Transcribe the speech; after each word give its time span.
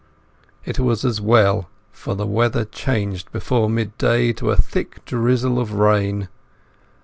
It 0.65 0.79
was 0.79 1.05
as 1.05 1.21
well, 1.21 1.69
for 1.91 2.15
the 2.15 2.25
weather 2.25 2.65
changed 2.65 3.31
before 3.31 3.69
midday 3.69 4.33
to 4.33 4.49
a 4.49 4.55
thick 4.57 5.05
drizzle 5.05 5.59
of 5.59 5.73
rain. 5.73 6.27